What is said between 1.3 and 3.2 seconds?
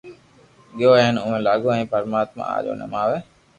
لاگو اي پرماتما اج ٿي ماري